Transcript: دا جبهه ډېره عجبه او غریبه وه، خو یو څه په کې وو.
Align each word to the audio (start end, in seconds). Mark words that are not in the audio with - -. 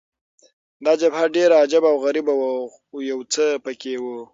دا 0.85 0.93
جبهه 1.01 1.25
ډېره 1.35 1.55
عجبه 1.63 1.87
او 1.93 1.97
غریبه 2.05 2.33
وه، 2.39 2.51
خو 2.85 2.95
یو 3.11 3.19
څه 3.33 3.45
په 3.63 3.71
کې 3.81 3.93
وو. 4.03 4.17